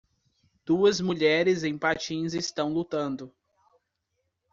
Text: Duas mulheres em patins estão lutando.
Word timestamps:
Duas 0.65 0.99
mulheres 0.99 1.63
em 1.63 1.77
patins 1.77 2.33
estão 2.33 2.73
lutando. 2.73 3.31